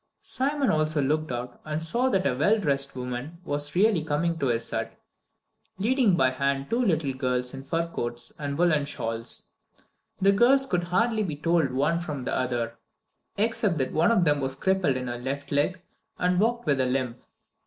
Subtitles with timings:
[0.23, 4.47] Simon also looked out, and saw that a well dressed woman was really coming to
[4.47, 4.97] his hut,
[5.77, 9.51] leading by the hand two little girls in fur coats and woolen shawls.
[10.19, 12.79] The girls could hardly be told one from the other,
[13.37, 15.79] except that one of them was crippled in her left leg
[16.17, 17.21] and walked with a limp.